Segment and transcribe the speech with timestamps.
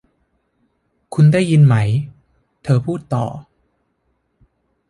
[1.13, 1.75] 'คุณได้ยินไหม'
[2.63, 3.25] เธอพูดต่อ